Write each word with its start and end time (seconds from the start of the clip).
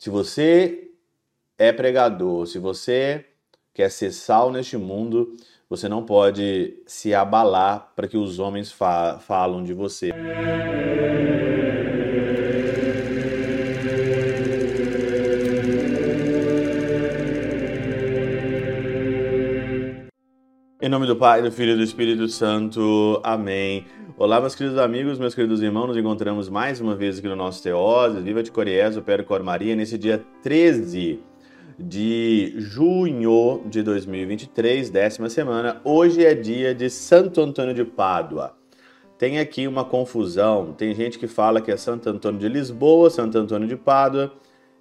Se 0.00 0.08
você 0.08 0.92
é 1.58 1.70
pregador, 1.70 2.46
se 2.46 2.58
você 2.58 3.26
quer 3.74 3.90
ser 3.90 4.12
sal 4.12 4.50
neste 4.50 4.78
mundo, 4.78 5.36
você 5.68 5.90
não 5.90 6.06
pode 6.06 6.82
se 6.86 7.12
abalar 7.12 7.92
para 7.94 8.08
que 8.08 8.16
os 8.16 8.38
homens 8.38 8.72
fa 8.72 9.18
falam 9.18 9.62
de 9.62 9.74
você. 9.74 10.10
Nome 20.90 21.06
do 21.06 21.14
Pai, 21.14 21.40
do 21.40 21.52
Filho 21.52 21.74
e 21.74 21.76
do 21.76 21.84
Espírito 21.84 22.26
Santo. 22.26 23.20
Amém. 23.22 23.86
Olá, 24.18 24.40
meus 24.40 24.56
queridos 24.56 24.76
amigos, 24.76 25.20
meus 25.20 25.36
queridos 25.36 25.62
irmãos. 25.62 25.86
Nos 25.86 25.96
encontramos 25.96 26.48
mais 26.48 26.80
uma 26.80 26.96
vez 26.96 27.20
aqui 27.20 27.28
no 27.28 27.36
nosso 27.36 27.62
Teoses. 27.62 28.24
Viva 28.24 28.42
de 28.42 28.50
Coriés, 28.50 28.96
o 28.96 29.02
Péro 29.02 29.22
Cor 29.22 29.40
Maria, 29.40 29.76
nesse 29.76 29.96
dia 29.96 30.20
13 30.42 31.20
de 31.78 32.54
junho 32.56 33.62
de 33.66 33.84
2023, 33.84 34.90
décima 34.90 35.28
semana. 35.28 35.80
Hoje 35.84 36.24
é 36.24 36.34
dia 36.34 36.74
de 36.74 36.90
Santo 36.90 37.40
Antônio 37.40 37.72
de 37.72 37.84
Pádua. 37.84 38.56
Tem 39.16 39.38
aqui 39.38 39.68
uma 39.68 39.84
confusão. 39.84 40.72
Tem 40.72 40.92
gente 40.92 41.20
que 41.20 41.28
fala 41.28 41.60
que 41.60 41.70
é 41.70 41.76
Santo 41.76 42.10
Antônio 42.10 42.40
de 42.40 42.48
Lisboa, 42.48 43.08
Santo 43.10 43.38
Antônio 43.38 43.68
de 43.68 43.76
Pádua. 43.76 44.32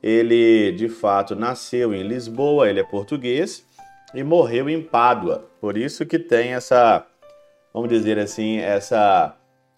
Ele, 0.00 0.70
de 0.70 0.88
fato, 0.88 1.34
nasceu 1.34 1.92
em 1.92 2.04
Lisboa, 2.04 2.70
ele 2.70 2.78
é 2.78 2.84
português 2.84 3.66
e 4.14 4.22
morreu 4.22 4.68
em 4.68 4.82
Pádua. 4.82 5.44
Por 5.60 5.76
isso 5.76 6.06
que 6.06 6.18
tem 6.18 6.54
essa, 6.54 7.06
vamos 7.72 7.88
dizer 7.88 8.18
assim, 8.18 8.58
essa 8.58 9.36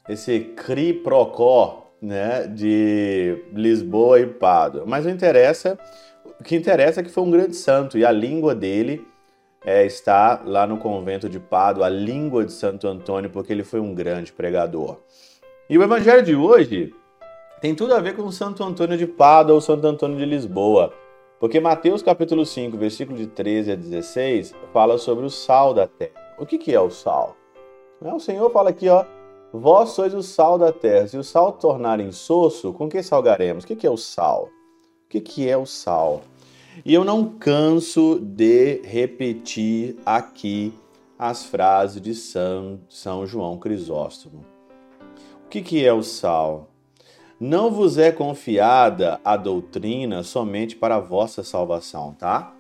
esse 0.08 0.40
cri 0.40 0.92
procó, 0.92 1.92
né, 2.00 2.46
de 2.46 3.44
Lisboa 3.52 4.20
e 4.20 4.26
Pádua. 4.26 4.84
Mas 4.86 5.04
o 5.04 5.10
interessa, 5.10 5.78
o 6.40 6.42
que 6.42 6.56
interessa 6.56 7.00
é 7.00 7.02
que 7.02 7.10
foi 7.10 7.22
um 7.22 7.30
grande 7.30 7.54
santo 7.54 7.98
e 7.98 8.04
a 8.04 8.10
língua 8.10 8.54
dele 8.54 9.06
é, 9.64 9.84
está 9.84 10.40
lá 10.44 10.66
no 10.66 10.78
convento 10.78 11.28
de 11.28 11.38
Pádua, 11.38 11.86
a 11.86 11.90
língua 11.90 12.44
de 12.44 12.52
Santo 12.52 12.88
Antônio, 12.88 13.28
porque 13.28 13.52
ele 13.52 13.64
foi 13.64 13.80
um 13.80 13.94
grande 13.94 14.32
pregador. 14.32 14.98
E 15.68 15.76
o 15.76 15.82
evangelho 15.82 16.22
de 16.22 16.34
hoje 16.34 16.94
tem 17.60 17.74
tudo 17.74 17.94
a 17.94 18.00
ver 18.00 18.14
com 18.14 18.30
Santo 18.30 18.62
Antônio 18.64 18.96
de 18.96 19.06
Pádua 19.06 19.54
ou 19.54 19.60
Santo 19.60 19.86
Antônio 19.86 20.16
de 20.16 20.24
Lisboa. 20.24 20.94
Porque 21.40 21.60
Mateus 21.60 22.02
capítulo 22.02 22.44
5, 22.44 22.76
versículo 22.76 23.16
de 23.16 23.28
13 23.28 23.72
a 23.72 23.76
16, 23.76 24.54
fala 24.72 24.98
sobre 24.98 25.24
o 25.24 25.30
sal 25.30 25.72
da 25.72 25.86
terra. 25.86 26.34
O 26.36 26.44
que, 26.44 26.58
que 26.58 26.74
é 26.74 26.80
o 26.80 26.90
sal? 26.90 27.36
O 28.00 28.18
Senhor 28.18 28.50
fala 28.50 28.70
aqui, 28.70 28.88
ó, 28.88 29.04
vós 29.52 29.90
sois 29.90 30.14
o 30.14 30.22
sal 30.22 30.58
da 30.58 30.72
terra. 30.72 31.06
Se 31.06 31.16
o 31.16 31.22
sal 31.22 31.52
tornar 31.52 32.00
insosso, 32.00 32.72
com 32.72 32.88
que 32.88 33.00
salgaremos? 33.04 33.62
O 33.62 33.66
que, 33.68 33.76
que 33.76 33.86
é 33.86 33.90
o 33.90 33.96
sal? 33.96 34.48
O 35.06 35.08
que, 35.08 35.20
que 35.20 35.48
é 35.48 35.56
o 35.56 35.64
sal? 35.64 36.22
E 36.84 36.92
eu 36.92 37.04
não 37.04 37.24
canso 37.24 38.18
de 38.20 38.80
repetir 38.82 39.96
aqui 40.04 40.74
as 41.16 41.44
frases 41.44 42.00
de 42.02 42.16
São, 42.16 42.80
São 42.88 43.24
João 43.26 43.58
Crisóstomo. 43.58 44.44
O 45.44 45.48
que, 45.48 45.62
que 45.62 45.84
é 45.84 45.92
o 45.92 46.02
sal? 46.02 46.68
Não 47.40 47.70
vos 47.70 47.98
é 47.98 48.10
confiada 48.10 49.20
a 49.24 49.36
doutrina 49.36 50.24
somente 50.24 50.74
para 50.74 50.96
a 50.96 51.00
vossa 51.00 51.44
salvação, 51.44 52.12
tá? 52.12 52.52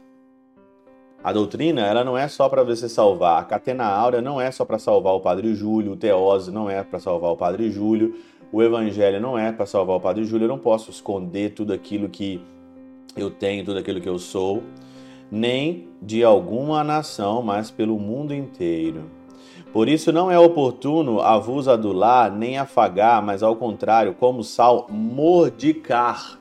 A 1.22 1.32
doutrina, 1.32 1.84
ela 1.84 2.04
não 2.04 2.16
é 2.16 2.28
só 2.28 2.48
para 2.48 2.62
você 2.62 2.88
salvar. 2.88 3.42
A 3.42 3.44
catena 3.44 3.84
áurea 3.84 4.22
não 4.22 4.40
é 4.40 4.52
só 4.52 4.64
para 4.64 4.78
salvar 4.78 5.14
o 5.14 5.20
Padre 5.20 5.52
Júlio, 5.52 5.92
o 5.92 5.96
teose 5.96 6.52
não 6.52 6.70
é 6.70 6.84
para 6.84 7.00
salvar 7.00 7.32
o 7.32 7.36
Padre 7.36 7.72
Júlio, 7.72 8.14
o 8.52 8.62
evangelho 8.62 9.20
não 9.20 9.36
é 9.36 9.50
para 9.50 9.66
salvar 9.66 9.96
o 9.96 10.00
Padre 10.00 10.24
Júlio. 10.24 10.44
Eu 10.44 10.50
não 10.50 10.60
posso 10.60 10.92
esconder 10.92 11.54
tudo 11.54 11.72
aquilo 11.72 12.08
que 12.08 12.40
eu 13.16 13.30
tenho, 13.32 13.64
tudo 13.64 13.80
aquilo 13.80 14.00
que 14.00 14.08
eu 14.08 14.18
sou, 14.18 14.62
nem 15.28 15.88
de 16.00 16.22
alguma 16.22 16.84
nação, 16.84 17.42
mas 17.42 17.68
pelo 17.68 17.98
mundo 17.98 18.32
inteiro. 18.32 19.17
Por 19.72 19.88
isso 19.88 20.10
não 20.10 20.30
é 20.30 20.38
oportuno 20.38 21.20
a 21.20 21.38
vos 21.38 21.68
adular 21.68 22.32
nem 22.32 22.58
afagar, 22.58 23.22
mas 23.22 23.42
ao 23.42 23.54
contrário, 23.54 24.14
como 24.14 24.42
sal, 24.42 24.86
mordicar. 24.88 26.38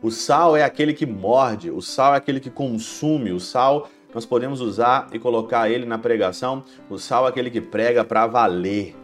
O 0.00 0.10
sal 0.10 0.56
é 0.56 0.62
aquele 0.62 0.94
que 0.94 1.04
morde, 1.04 1.70
o 1.70 1.82
sal 1.82 2.14
é 2.14 2.16
aquele 2.16 2.40
que 2.40 2.48
consume, 2.48 3.32
o 3.32 3.40
sal 3.40 3.88
nós 4.14 4.24
podemos 4.26 4.60
usar 4.60 5.08
e 5.12 5.18
colocar 5.18 5.70
ele 5.70 5.86
na 5.86 5.98
pregação. 5.98 6.64
O 6.88 6.98
sal 6.98 7.26
é 7.26 7.28
aquele 7.28 7.50
que 7.50 7.60
prega 7.60 8.04
para 8.04 8.26
valer, 8.26 8.96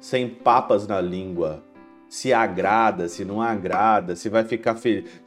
sem 0.00 0.28
papas 0.28 0.86
na 0.86 1.00
língua. 1.00 1.62
Se 2.08 2.32
agrada, 2.32 3.08
se 3.08 3.24
não 3.24 3.42
agrada, 3.42 4.16
se 4.16 4.28
vai 4.28 4.44
ficar 4.44 4.76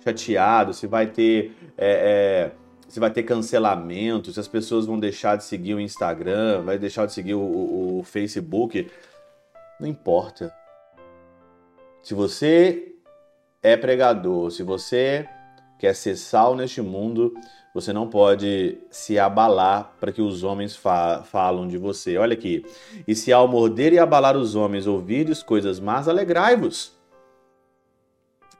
chateado, 0.04 0.74
se 0.74 0.88
vai 0.88 1.08
ter 1.08 1.56
é, 1.78 2.52
é, 2.52 2.52
se 2.92 3.00
vai 3.00 3.10
ter 3.10 3.24
cancelamento, 3.24 4.34
se 4.34 4.40
as 4.40 4.50
pessoas 4.50 4.86
vão 4.86 5.00
deixar 5.00 5.38
de 5.38 5.46
seguir 5.46 5.76
o 5.76 5.80
Instagram, 5.80 6.62
vai 6.62 6.78
deixar 6.78 7.06
de 7.06 7.14
seguir 7.14 7.36
o, 7.36 7.40
o, 7.40 8.00
o 8.00 8.04
Facebook. 8.04 8.92
Não 9.80 9.88
importa. 9.88 10.54
Se 12.04 12.14
você 12.14 12.94
é 13.64 13.78
pregador, 13.78 14.52
se 14.52 14.62
você 14.62 15.26
quer 15.80 15.96
ser 15.96 16.18
sal 16.18 16.54
neste 16.54 16.82
mundo, 16.82 17.34
você 17.74 17.94
não 17.94 18.10
pode 18.10 18.78
se 18.90 19.18
abalar 19.18 19.94
para 19.98 20.12
que 20.12 20.22
os 20.22 20.44
homens 20.44 20.76
fa 20.76 21.24
falam 21.24 21.70
de 21.70 21.78
você. 21.78 22.18
Olha 22.18 22.34
aqui. 22.34 22.66
E 23.08 23.16
se 23.16 23.32
ao 23.32 23.48
morder 23.48 23.94
e 23.94 24.00
abalar 24.00 24.36
os 24.36 24.54
homens 24.54 24.86
ouvirdes 24.86 25.42
coisas 25.42 25.80
más, 25.80 26.10
alegrai-vos 26.10 27.01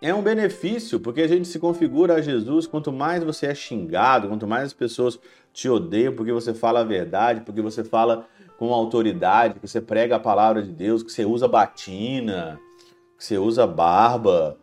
é 0.02 0.14
um 0.14 0.22
benefício, 0.24 1.00
porque 1.00 1.22
a 1.22 1.28
gente 1.28 1.48
se 1.48 1.60
configura 1.60 2.16
a 2.16 2.22
Jesus. 2.22 2.66
Quanto 2.66 2.92
mais 2.92 3.24
você 3.24 3.46
é 3.46 3.54
xingado, 3.54 4.28
quanto 4.28 4.48
mais 4.48 4.66
as 4.66 4.74
pessoas 4.74 5.20
te 5.54 5.70
odeiam 5.70 6.16
porque 6.16 6.34
você 6.34 6.54
fala 6.54 6.80
a 6.80 6.84
verdade, 6.84 7.42
porque 7.42 7.62
você 7.62 7.84
fala 7.84 8.26
com 8.58 8.74
autoridade, 8.74 9.60
que 9.60 9.68
você 9.68 9.80
prega 9.80 10.16
a 10.16 10.20
palavra 10.20 10.64
de 10.64 10.72
Deus, 10.72 11.04
que 11.04 11.12
você 11.12 11.24
usa 11.24 11.48
batina, 11.48 12.60
que 13.16 13.24
você 13.24 13.38
usa 13.38 13.68
barba, 13.68 14.58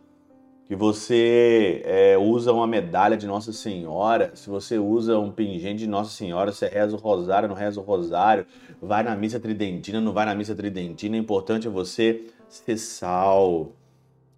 que 0.67 0.75
você 0.75 1.81
é, 1.85 2.17
usa 2.17 2.51
uma 2.51 2.67
medalha 2.67 3.15
de 3.15 3.25
Nossa 3.25 3.53
Senhora, 3.53 4.31
se 4.35 4.49
você 4.49 4.77
usa 4.77 5.17
um 5.17 5.31
pingente 5.31 5.79
de 5.79 5.87
Nossa 5.87 6.11
Senhora, 6.11 6.51
você 6.51 6.67
reza 6.67 6.95
o 6.95 6.99
rosário, 6.99 7.47
não 7.47 7.55
reza 7.55 7.79
o 7.79 7.83
rosário, 7.83 8.45
vai 8.81 9.03
na 9.03 9.15
missa 9.15 9.39
tridentina, 9.39 9.99
não 9.99 10.13
vai 10.13 10.25
na 10.25 10.35
missa 10.35 10.53
tridentina, 10.53 11.15
o 11.15 11.19
importante 11.19 11.67
é 11.67 11.69
você 11.69 12.27
ser 12.47 12.77
sal 12.77 13.73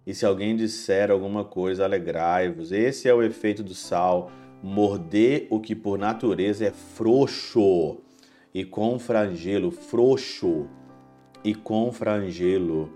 e 0.06 0.14
se 0.14 0.26
alguém 0.26 0.56
disser 0.56 1.10
alguma 1.10 1.44
coisa, 1.44 1.84
alegrai-vos. 1.84 2.72
Esse 2.72 3.08
é 3.08 3.14
o 3.14 3.22
efeito 3.22 3.62
do 3.62 3.74
sal, 3.74 4.30
morder 4.62 5.46
o 5.50 5.60
que 5.60 5.74
por 5.74 5.98
natureza 5.98 6.66
é 6.66 6.70
frouxo 6.70 7.98
e 8.54 8.64
com 8.64 8.98
frangelo, 8.98 9.70
frouxo 9.70 10.66
e 11.44 11.54
com 11.54 11.92
frangelo. 11.92 12.92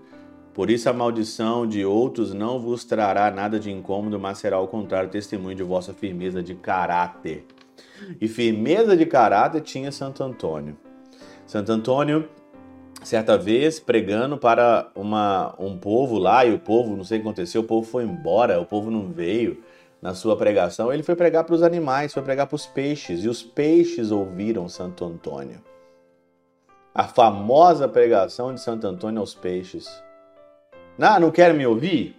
Por 0.53 0.69
isso 0.69 0.89
a 0.89 0.93
maldição 0.93 1.67
de 1.67 1.85
outros 1.85 2.33
não 2.33 2.59
vos 2.59 2.83
trará 2.83 3.29
nada 3.29 3.59
de 3.59 3.71
incômodo, 3.71 4.19
mas 4.19 4.39
será 4.39 4.57
ao 4.57 4.67
contrário 4.67 5.09
testemunho 5.09 5.55
de 5.55 5.63
vossa 5.63 5.93
firmeza 5.93 6.41
de 6.41 6.55
caráter. 6.55 7.45
E 8.19 8.27
firmeza 8.27 8.97
de 8.97 9.05
caráter 9.05 9.61
tinha 9.61 9.91
Santo 9.91 10.23
Antônio. 10.23 10.75
Santo 11.45 11.71
Antônio 11.71 12.27
certa 13.07 13.37
vez 13.37 13.79
pregando 13.79 14.37
para 14.37 14.89
uma, 14.93 15.55
um 15.57 15.77
povo 15.77 16.17
lá, 16.17 16.45
e 16.45 16.53
o 16.53 16.59
povo, 16.59 16.95
não 16.95 17.05
sei 17.05 17.17
o 17.17 17.21
que 17.21 17.27
aconteceu, 17.27 17.61
o 17.61 17.63
povo 17.63 17.87
foi 17.87 18.03
embora, 18.03 18.59
o 18.59 18.65
povo 18.65 18.91
não 18.91 19.07
veio 19.07 19.63
na 20.01 20.13
sua 20.13 20.35
pregação. 20.35 20.91
Ele 20.91 21.03
foi 21.03 21.15
pregar 21.15 21.45
para 21.45 21.55
os 21.55 21.63
animais, 21.63 22.13
foi 22.13 22.21
pregar 22.21 22.47
para 22.47 22.55
os 22.55 22.65
peixes, 22.65 23.23
e 23.23 23.29
os 23.29 23.41
peixes 23.41 24.11
ouviram 24.11 24.67
Santo 24.67 25.05
Antônio. 25.05 25.63
A 26.93 27.05
famosa 27.05 27.87
pregação 27.87 28.53
de 28.53 28.59
Santo 28.59 28.85
Antônio 28.85 29.21
aos 29.21 29.33
peixes. 29.33 29.87
Ah, 30.99 31.19
não 31.19 31.31
querem 31.31 31.55
me 31.55 31.65
ouvir? 31.65 32.15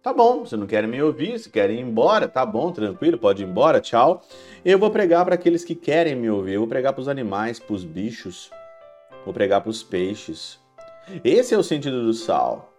Tá 0.00 0.12
bom, 0.12 0.46
se 0.46 0.56
não 0.56 0.66
querem 0.66 0.88
me 0.88 1.02
ouvir, 1.02 1.38
se 1.40 1.50
querem 1.50 1.80
ir 1.80 1.82
embora, 1.82 2.28
tá 2.28 2.46
bom, 2.46 2.70
tranquilo, 2.70 3.18
pode 3.18 3.42
ir 3.42 3.46
embora, 3.46 3.80
tchau. 3.80 4.22
Eu 4.64 4.78
vou 4.78 4.90
pregar 4.90 5.24
para 5.24 5.34
aqueles 5.34 5.64
que 5.64 5.74
querem 5.74 6.14
me 6.14 6.30
ouvir, 6.30 6.54
eu 6.54 6.60
vou 6.60 6.68
pregar 6.68 6.92
para 6.92 7.02
os 7.02 7.08
animais, 7.08 7.58
para 7.58 7.74
os 7.74 7.84
bichos, 7.84 8.50
vou 9.24 9.34
pregar 9.34 9.60
para 9.60 9.70
os 9.70 9.82
peixes. 9.82 10.58
Esse 11.24 11.54
é 11.54 11.58
o 11.58 11.62
sentido 11.62 12.02
do 12.02 12.12
sal. 12.12 12.72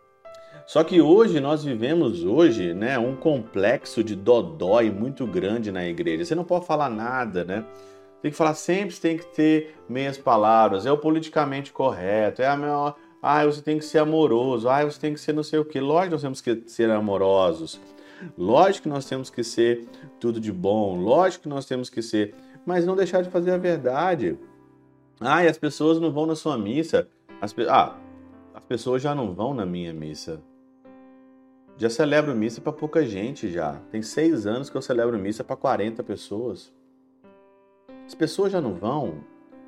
Só 0.65 0.83
que 0.83 1.01
hoje 1.01 1.39
nós 1.39 1.63
vivemos 1.63 2.23
hoje, 2.23 2.73
né, 2.73 2.97
um 2.97 3.15
complexo 3.15 4.03
de 4.03 4.15
dodói 4.15 4.89
muito 4.89 5.25
grande 5.27 5.71
na 5.71 5.85
igreja. 5.85 6.23
Você 6.23 6.35
não 6.35 6.43
pode 6.43 6.65
falar 6.65 6.89
nada, 6.89 7.43
né? 7.43 7.65
Tem 8.21 8.31
que 8.31 8.37
falar 8.37 8.53
sempre, 8.53 8.95
tem 8.95 9.17
que 9.17 9.25
ter 9.25 9.75
meias 9.89 10.17
palavras. 10.17 10.85
É 10.85 10.91
o 10.91 10.97
politicamente 10.97 11.73
correto, 11.73 12.41
é 12.41 12.47
a 12.47 12.55
maior 12.55 12.95
ah, 13.21 13.45
você 13.45 13.61
tem 13.61 13.77
que 13.77 13.85
ser 13.85 13.99
amoroso. 13.99 14.67
Ah, 14.67 14.83
você 14.83 14.99
tem 14.99 15.13
que 15.13 15.19
ser 15.19 15.33
não 15.33 15.43
sei 15.43 15.59
o 15.59 15.65
quê. 15.65 15.79
Lógico 15.79 16.07
que 16.07 16.13
nós 16.13 16.21
temos 16.21 16.41
que 16.41 16.63
ser 16.65 16.89
amorosos. 16.89 17.79
Lógico 18.37 18.83
que 18.83 18.89
nós 18.89 19.05
temos 19.05 19.29
que 19.29 19.43
ser 19.43 19.87
tudo 20.19 20.39
de 20.39 20.51
bom. 20.51 20.95
Lógico 20.99 21.43
que 21.43 21.49
nós 21.49 21.65
temos 21.65 21.89
que 21.89 22.01
ser, 22.01 22.33
mas 22.65 22.85
não 22.85 22.95
deixar 22.95 23.21
de 23.21 23.29
fazer 23.29 23.51
a 23.51 23.57
verdade. 23.57 24.37
Ah, 25.23 25.43
e 25.43 25.47
as 25.47 25.57
pessoas 25.57 25.99
não 25.99 26.11
vão 26.11 26.25
na 26.25 26.35
sua 26.35 26.57
missa. 26.57 27.07
As, 27.39 27.53
pe... 27.53 27.67
ah, 27.69 27.95
as 28.55 28.63
pessoas 28.65 29.03
já 29.03 29.13
não 29.13 29.33
vão 29.35 29.53
na 29.53 29.67
minha 29.67 29.93
missa. 29.93 30.41
Já 31.77 31.89
celebro 31.89 32.35
missa 32.35 32.59
para 32.59 32.73
pouca 32.73 33.05
gente 33.05 33.51
já. 33.51 33.79
Tem 33.91 34.01
seis 34.01 34.47
anos 34.47 34.69
que 34.69 34.75
eu 34.75 34.81
celebro 34.81 35.17
missa 35.19 35.43
para 35.43 35.55
40 35.55 36.03
pessoas. 36.03 36.73
As 38.05 38.15
pessoas 38.15 38.51
já 38.51 38.59
não 38.59 38.73
vão, 38.73 39.23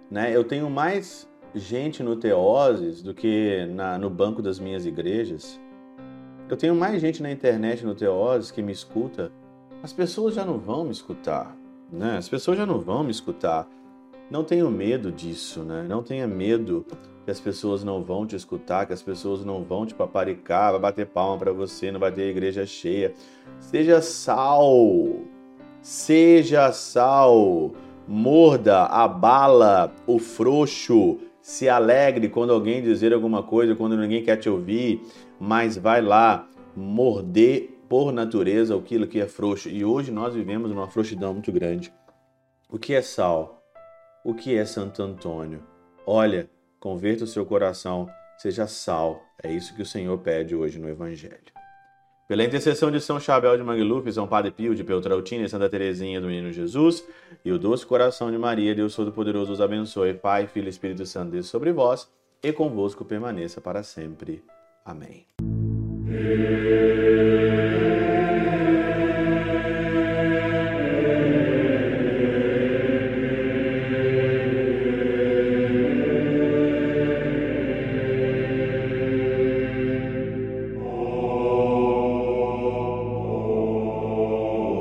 né? 0.10 0.36
Eu 0.36 0.44
tenho 0.44 0.70
mais 0.70 1.30
gente 1.54 2.02
no 2.02 2.16
Teoses 2.16 3.04
do 3.04 3.14
que 3.14 3.68
na, 3.68 3.98
no 3.98 4.10
banco 4.10 4.42
das 4.42 4.60
minhas 4.60 4.88
igrejas. 4.88 5.60
Eu 6.50 6.58
tenho 6.58 6.76
mais 6.76 7.00
gente 7.00 7.22
na 7.22 7.32
internet 7.32 7.86
no 7.86 7.94
Teoses 7.94 8.50
que 8.50 8.62
me 8.62 8.72
escuta. 8.72 9.32
As 9.84 9.94
pessoas 9.94 10.34
já 10.34 10.44
não 10.44 10.58
vão 10.58 10.84
me 10.84 10.92
escutar, 10.92 11.56
né? 11.92 12.18
As 12.18 12.28
pessoas 12.28 12.58
já 12.58 12.66
não 12.66 12.80
vão 12.80 13.04
me 13.04 13.12
escutar. 13.12 13.68
Não 14.30 14.44
tenho 14.44 14.70
medo 14.72 15.12
disso, 15.12 15.64
né? 15.64 15.86
Não 15.88 16.02
tenha 16.02 16.28
medo 16.28 16.86
que 17.25 17.31
as 17.31 17.40
pessoas 17.40 17.84
não 17.84 18.04
vão 18.04 18.25
te 18.25 18.36
escutar, 18.36 18.86
que 18.86 18.94
as 18.94 19.02
pessoas 19.02 19.46
não 19.46 19.64
vão 19.64 19.86
te 19.86 19.94
paparicar, 19.94 20.72
vai 20.72 20.81
bater 20.81 21.06
palma 21.06 21.38
para 21.38 21.54
você, 21.54 21.92
não 21.92 22.00
vai 22.00 22.12
ter 22.12 22.30
igreja 22.30 22.66
cheia. 22.66 23.14
Seja 23.60 24.02
sal. 24.02 25.22
Seja 25.81 26.72
sal. 26.72 27.72
Morda, 28.08 28.84
abala 28.86 29.94
o 30.06 30.20
frouxo, 30.20 31.19
se 31.42 31.69
alegre 31.69 32.28
quando 32.28 32.52
alguém 32.52 32.81
dizer 32.81 33.14
alguma 33.14 33.44
coisa, 33.44 33.76
quando 33.76 33.96
ninguém 33.96 34.24
quer 34.24 34.38
te 34.38 34.50
ouvir, 34.50 35.02
mas 35.40 35.78
vai 35.78 36.02
lá 36.02 36.48
morder 36.76 37.80
por 37.88 38.12
natureza 38.12 38.76
aquilo 38.76 39.08
que 39.08 39.22
é 39.22 39.28
frouxo. 39.28 39.69
E 39.69 39.86
hoje 39.86 40.12
nós 40.12 40.34
vivemos 40.34 40.72
uma 40.72 40.88
frouxidão 40.88 41.34
muito 41.34 41.52
grande. 41.52 41.94
O 42.69 42.78
que 42.78 42.94
é 42.94 43.02
sal? 43.02 43.62
O 44.24 44.34
que 44.34 44.56
é 44.56 44.66
Santo 44.66 45.02
Antônio? 45.04 45.62
Olha, 46.06 46.50
Converta 46.84 47.24
o 47.24 47.28
seu 47.28 47.46
coração, 47.46 48.10
seja 48.38 48.68
sal. 48.68 49.24
É 49.42 49.50
isso 49.50 49.74
que 49.74 49.81
o 49.81 49.86
Senhor 49.86 50.18
pede 50.18 50.54
hoje 50.54 50.78
no 50.78 50.90
Evangelho. 50.90 51.40
Pela 52.28 52.44
intercessão 52.44 52.92
de 52.92 53.00
São 53.00 53.22
Chabel 53.22 53.56
de 53.56 53.64
Mangluf, 53.64 54.12
São 54.12 54.28
Padre 54.28 54.52
Pio 54.52 54.75
de 54.75 54.84
Peltrautina 54.84 55.46
e 55.46 55.50
Santa 55.50 55.70
Teresinha 55.70 56.20
do 56.20 56.28
Menino 56.28 56.52
Jesus, 56.52 57.08
e 57.46 57.54
o 57.54 57.58
doce 57.58 57.86
coração 57.86 58.30
de 58.30 58.38
Maria, 58.38 58.75
Deus 58.75 58.94
Todo-Poderoso 58.98 59.54
os 59.54 59.62
abençoe. 59.62 60.14
Pai, 60.14 60.46
Filho 60.46 60.66
e 60.66 60.69
Espírito 60.72 61.06
Santo, 61.06 61.31
Deus 61.31 61.48
sobre 61.48 61.72
vós, 61.72 62.12
e 62.44 62.52
convosco 62.52 63.06
permaneça 63.06 63.62
para 63.62 63.81
sempre. 63.81 64.44
Amém. 64.84 65.26